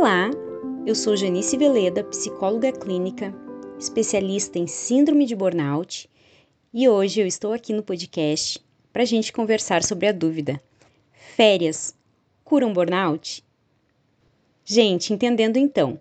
[0.00, 0.30] Olá,
[0.86, 3.34] eu sou Janice Veleda, psicóloga clínica,
[3.78, 6.08] especialista em síndrome de burnout,
[6.72, 8.58] e hoje eu estou aqui no podcast
[8.94, 10.58] para a gente conversar sobre a dúvida:
[11.36, 11.94] férias
[12.42, 13.44] curam burnout?
[14.64, 16.00] Gente, entendendo então,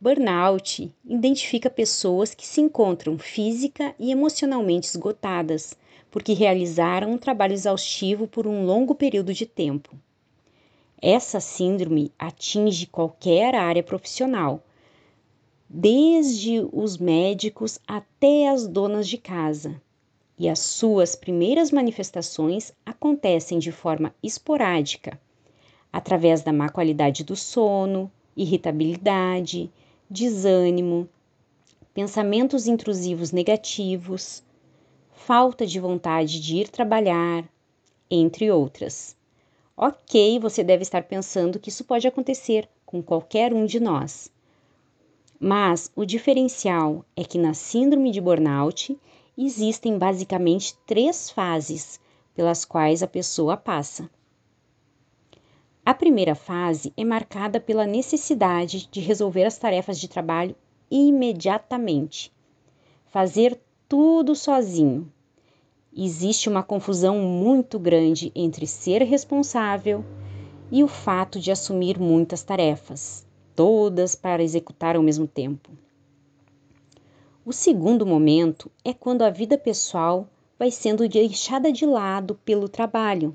[0.00, 5.78] burnout identifica pessoas que se encontram física e emocionalmente esgotadas
[6.10, 9.96] porque realizaram um trabalho exaustivo por um longo período de tempo.
[11.00, 14.62] Essa síndrome atinge qualquer área profissional,
[15.68, 19.80] desde os médicos até as donas de casa,
[20.38, 25.20] e as suas primeiras manifestações acontecem de forma esporádica,
[25.92, 29.70] através da má qualidade do sono, irritabilidade,
[30.08, 31.08] desânimo,
[31.92, 34.42] pensamentos intrusivos negativos,
[35.12, 37.44] falta de vontade de ir trabalhar,
[38.10, 39.16] entre outras.
[39.78, 44.32] Ok, você deve estar pensando que isso pode acontecer com qualquer um de nós.
[45.38, 48.98] Mas o diferencial é que na síndrome de burnout
[49.36, 52.00] existem basicamente três fases
[52.34, 54.08] pelas quais a pessoa passa.
[55.84, 60.56] A primeira fase é marcada pela necessidade de resolver as tarefas de trabalho
[60.90, 62.32] imediatamente,
[63.08, 65.12] fazer tudo sozinho,
[65.96, 70.04] existe uma confusão muito grande entre ser responsável
[70.70, 75.70] e o fato de assumir muitas tarefas, todas para executar ao mesmo tempo.
[77.46, 83.34] O segundo momento é quando a vida pessoal vai sendo deixada de lado pelo trabalho.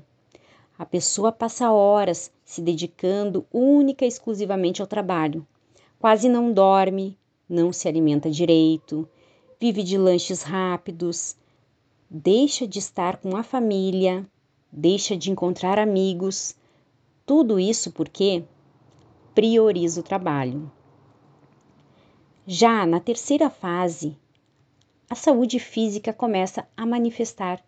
[0.78, 5.46] A pessoa passa horas se dedicando única e exclusivamente ao trabalho.
[5.98, 7.16] Quase não dorme,
[7.48, 9.08] não se alimenta direito,
[9.58, 11.36] vive de lanches rápidos,
[12.14, 14.26] deixa de estar com a família,
[14.70, 16.54] deixa de encontrar amigos.
[17.24, 18.44] Tudo isso porque
[19.34, 20.70] prioriza o trabalho.
[22.46, 24.14] Já na terceira fase,
[25.08, 27.64] a saúde física começa a manifestar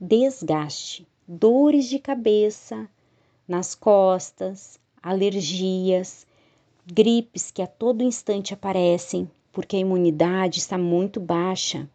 [0.00, 2.88] desgaste, dores de cabeça,
[3.46, 6.26] nas costas, alergias,
[6.84, 11.88] gripes que a todo instante aparecem porque a imunidade está muito baixa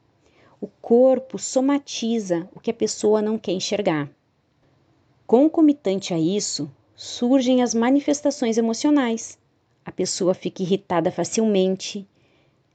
[0.62, 4.08] o corpo somatiza o que a pessoa não quer enxergar.
[5.26, 9.40] Concomitante a isso, surgem as manifestações emocionais.
[9.84, 12.08] A pessoa fica irritada facilmente,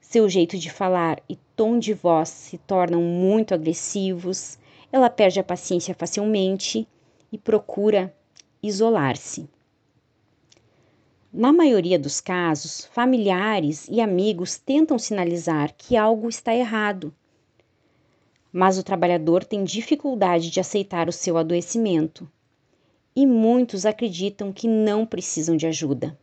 [0.00, 4.58] seu jeito de falar e tom de voz se tornam muito agressivos,
[4.90, 6.88] ela perde a paciência facilmente
[7.30, 8.12] e procura
[8.60, 9.48] isolar-se.
[11.32, 17.14] Na maioria dos casos, familiares e amigos tentam sinalizar que algo está errado
[18.56, 22.26] mas o trabalhador tem dificuldade de aceitar o seu adoecimento.
[23.14, 26.18] E muitos acreditam que não precisam de ajuda.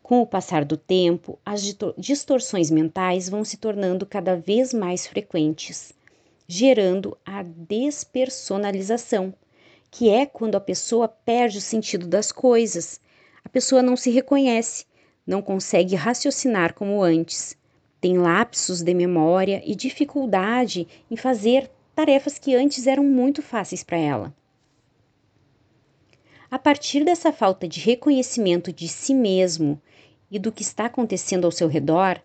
[0.00, 5.92] Com o passar do tempo, as distorções mentais vão se tornando cada vez mais frequentes,
[6.46, 9.34] gerando a despersonalização,
[9.90, 13.00] que é quando a pessoa perde o sentido das coisas,
[13.44, 14.86] a pessoa não se reconhece,
[15.26, 17.56] não consegue raciocinar como antes
[18.00, 23.96] tem lapsos de memória e dificuldade em fazer tarefas que antes eram muito fáceis para
[23.96, 24.34] ela.
[26.50, 29.80] A partir dessa falta de reconhecimento de si mesmo
[30.30, 32.20] e do que está acontecendo ao seu redor,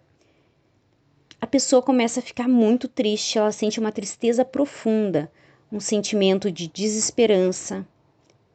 [1.39, 5.31] a pessoa começa a ficar muito triste, ela sente uma tristeza profunda,
[5.71, 7.87] um sentimento de desesperança,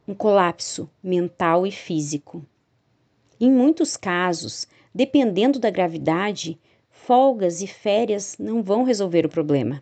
[0.07, 2.45] um colapso mental e físico.
[3.39, 6.57] Em muitos casos, dependendo da gravidade,
[7.07, 9.81] folgas e férias não vão resolver o problema.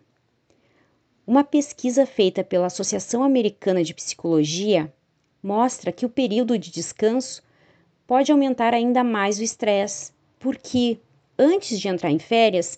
[1.26, 4.94] Uma pesquisa feita pela Associação Americana de Psicologia
[5.42, 7.42] mostra que o período de descanso
[8.06, 11.00] pode aumentar ainda mais o estresse, porque
[11.36, 12.78] antes de entrar em férias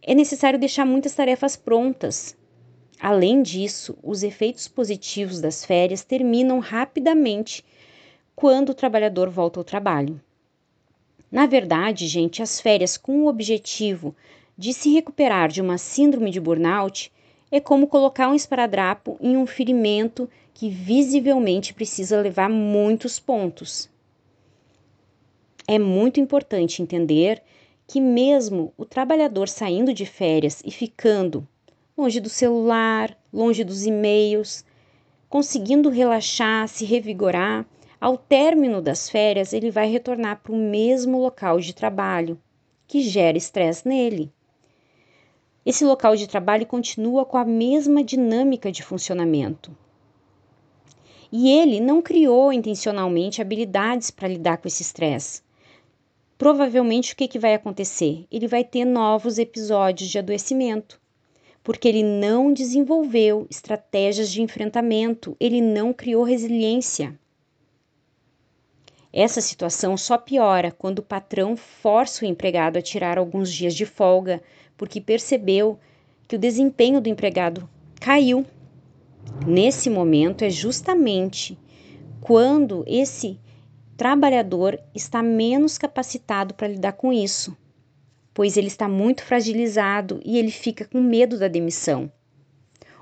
[0.00, 2.34] é necessário deixar muitas tarefas prontas.
[2.98, 7.62] Além disso, os efeitos positivos das férias terminam rapidamente
[8.34, 10.18] quando o trabalhador volta ao trabalho.
[11.30, 14.14] Na verdade, gente, as férias com o objetivo
[14.56, 17.12] de se recuperar de uma síndrome de burnout
[17.50, 23.90] é como colocar um esparadrapo em um ferimento que visivelmente precisa levar muitos pontos.
[25.68, 27.42] É muito importante entender
[27.86, 31.46] que, mesmo o trabalhador saindo de férias e ficando
[31.96, 34.64] longe do celular, longe dos e-mails,
[35.28, 37.66] conseguindo relaxar, se revigorar,
[38.00, 42.38] ao término das férias, ele vai retornar para o mesmo local de trabalho,
[42.86, 44.30] que gera estresse nele.
[45.64, 49.76] Esse local de trabalho continua com a mesma dinâmica de funcionamento.
[51.32, 55.42] E ele não criou intencionalmente habilidades para lidar com esse estresse.
[56.38, 58.26] Provavelmente o que, que vai acontecer?
[58.30, 61.00] Ele vai ter novos episódios de adoecimento,
[61.64, 67.18] porque ele não desenvolveu estratégias de enfrentamento, ele não criou resiliência.
[69.18, 73.86] Essa situação só piora quando o patrão força o empregado a tirar alguns dias de
[73.86, 74.42] folga,
[74.76, 75.78] porque percebeu
[76.28, 77.66] que o desempenho do empregado
[77.98, 78.44] caiu.
[79.46, 81.58] Nesse momento é justamente
[82.20, 83.40] quando esse
[83.96, 87.56] trabalhador está menos capacitado para lidar com isso,
[88.34, 92.12] pois ele está muito fragilizado e ele fica com medo da demissão.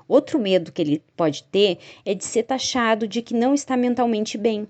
[0.07, 4.37] Outro medo que ele pode ter é de ser taxado de que não está mentalmente
[4.37, 4.65] bem.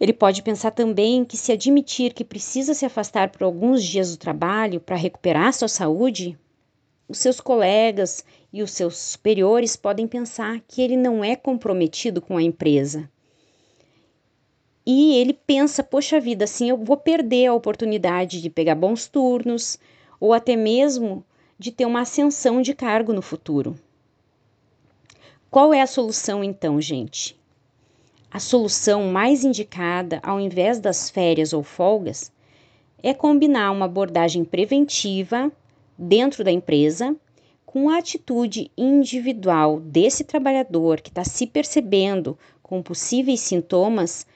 [0.00, 4.18] Ele pode pensar também que, se admitir que precisa se afastar por alguns dias do
[4.18, 6.36] trabalho para recuperar sua saúde,
[7.08, 12.36] os seus colegas e os seus superiores podem pensar que ele não é comprometido com
[12.36, 13.08] a empresa.
[14.86, 19.78] E ele pensa, poxa vida, assim eu vou perder a oportunidade de pegar bons turnos
[20.20, 21.24] ou até mesmo
[21.58, 23.78] de ter uma ascensão de cargo no futuro.
[25.50, 27.36] Qual é a solução então, gente?
[28.34, 32.32] A solução mais indicada, ao invés das férias ou folgas,
[33.00, 35.52] é combinar uma abordagem preventiva
[35.96, 37.14] dentro da empresa
[37.64, 44.26] com a atitude individual desse trabalhador que está se percebendo com possíveis sintomas,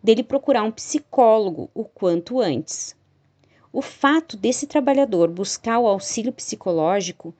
[0.00, 2.94] dele procurar um psicólogo o quanto antes.
[3.72, 7.34] O fato desse trabalhador buscar o auxílio psicológico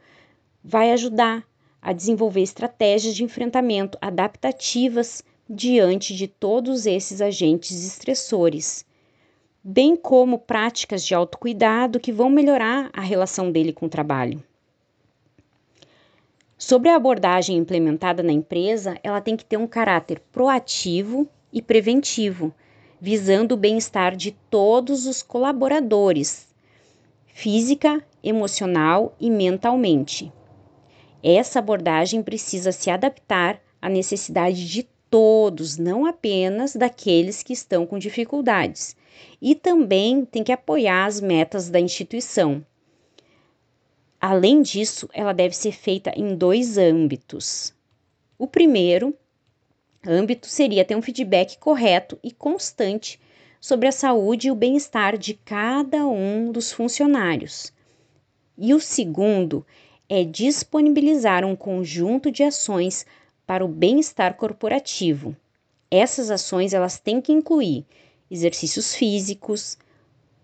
[0.61, 1.47] vai ajudar
[1.81, 8.85] a desenvolver estratégias de enfrentamento adaptativas diante de todos esses agentes estressores,
[9.65, 14.43] bem como práticas de autocuidado que vão melhorar a relação dele com o trabalho.
[16.59, 22.53] Sobre a abordagem implementada na empresa, ela tem que ter um caráter proativo e preventivo,
[23.01, 26.49] visando o bem-estar de todos os colaboradores,
[27.27, 30.33] física, emocional e mentalmente.
[31.23, 37.99] Essa abordagem precisa se adaptar à necessidade de todos, não apenas daqueles que estão com
[37.99, 38.97] dificuldades.
[39.41, 42.65] E também tem que apoiar as metas da instituição.
[44.21, 47.73] Além disso, ela deve ser feita em dois âmbitos.
[48.39, 49.15] O primeiro
[50.07, 53.21] âmbito seria ter um feedback correto e constante
[53.61, 57.73] sobre a saúde e o bem-estar de cada um dos funcionários.
[58.57, 59.65] E o segundo
[60.09, 63.05] é disponibilizar um conjunto de ações
[63.49, 65.35] para o bem-estar corporativo.
[65.91, 67.87] Essas ações elas têm que incluir
[68.31, 69.79] exercícios físicos,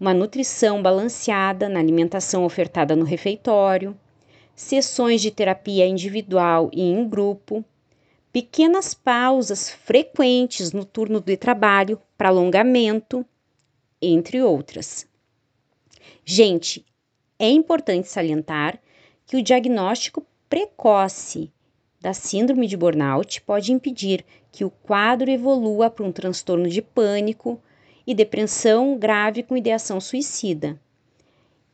[0.00, 3.94] uma nutrição balanceada na alimentação ofertada no refeitório,
[4.54, 7.62] sessões de terapia individual e em grupo,
[8.32, 13.22] pequenas pausas frequentes no turno de trabalho para alongamento,
[14.00, 15.06] entre outras.
[16.24, 16.82] Gente,
[17.38, 18.80] é importante salientar
[19.26, 21.52] que o diagnóstico precoce
[22.04, 27.58] da síndrome de burnout pode impedir que o quadro evolua para um transtorno de pânico
[28.06, 30.78] e depressão grave com ideação suicida.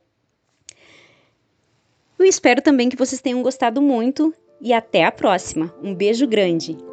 [2.17, 5.73] Eu espero também que vocês tenham gostado muito e até a próxima.
[5.83, 6.90] Um beijo grande!